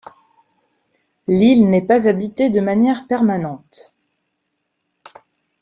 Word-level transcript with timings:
L'île 1.27 1.69
n'est 1.69 1.85
pas 1.85 2.07
habitée 2.09 2.49
de 2.49 2.59
manière 2.59 3.05
permanente. 3.05 3.93